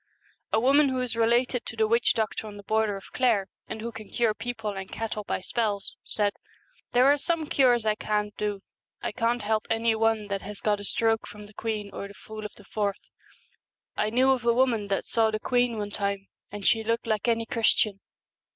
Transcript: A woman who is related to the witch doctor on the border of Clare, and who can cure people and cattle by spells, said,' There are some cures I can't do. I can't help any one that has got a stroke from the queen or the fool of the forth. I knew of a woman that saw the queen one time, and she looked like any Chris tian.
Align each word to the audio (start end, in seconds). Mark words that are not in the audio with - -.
A 0.51 0.59
woman 0.59 0.89
who 0.89 0.99
is 0.99 1.15
related 1.15 1.63
to 1.67 1.75
the 1.75 1.85
witch 1.87 2.15
doctor 2.15 2.47
on 2.47 2.57
the 2.57 2.63
border 2.63 2.97
of 2.97 3.11
Clare, 3.11 3.45
and 3.67 3.81
who 3.81 3.91
can 3.91 4.09
cure 4.09 4.33
people 4.33 4.71
and 4.71 4.91
cattle 4.91 5.23
by 5.23 5.41
spells, 5.41 5.95
said,' 6.03 6.33
There 6.93 7.05
are 7.05 7.19
some 7.19 7.45
cures 7.45 7.85
I 7.85 7.93
can't 7.93 8.35
do. 8.35 8.63
I 9.03 9.11
can't 9.11 9.43
help 9.43 9.67
any 9.69 9.93
one 9.93 10.25
that 10.29 10.41
has 10.41 10.59
got 10.59 10.79
a 10.79 10.83
stroke 10.83 11.27
from 11.27 11.45
the 11.45 11.53
queen 11.53 11.91
or 11.93 12.07
the 12.07 12.15
fool 12.15 12.45
of 12.45 12.55
the 12.55 12.63
forth. 12.65 13.11
I 13.95 14.09
knew 14.09 14.31
of 14.31 14.43
a 14.43 14.55
woman 14.55 14.87
that 14.87 15.05
saw 15.05 15.29
the 15.29 15.39
queen 15.39 15.77
one 15.77 15.91
time, 15.91 16.29
and 16.51 16.65
she 16.65 16.83
looked 16.83 17.05
like 17.05 17.27
any 17.27 17.45
Chris 17.45 17.71
tian. 17.75 17.99